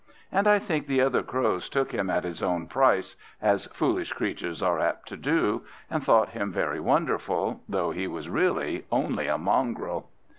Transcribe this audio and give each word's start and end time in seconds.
And 0.31 0.47
I 0.47 0.57
think 0.57 0.87
the 0.87 0.99
other 1.01 1.21
Crows 1.21 1.69
took 1.69 1.91
him 1.91 2.09
at 2.09 2.23
his 2.23 2.41
own 2.41 2.65
price, 2.65 3.15
as 3.39 3.67
foolish 3.67 4.13
creatures 4.13 4.63
are 4.63 4.79
apt 4.79 5.07
to 5.09 5.15
do, 5.15 5.61
and 5.91 6.03
thought 6.03 6.29
him 6.29 6.51
very 6.51 6.79
wonderful, 6.79 7.61
though 7.69 7.91
he 7.91 8.07
was 8.07 8.27
really 8.27 8.85
only 8.91 9.27
a 9.27 9.37
mongrel. 9.37 10.09